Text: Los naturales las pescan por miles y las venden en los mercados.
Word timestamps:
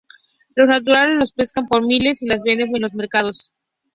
Los 0.55 0.67
naturales 0.67 1.19
las 1.19 1.31
pescan 1.31 1.67
por 1.67 1.85
miles 1.85 2.23
y 2.23 2.27
las 2.27 2.41
venden 2.41 2.75
en 2.75 2.81
los 2.81 2.93
mercados. 2.95 3.53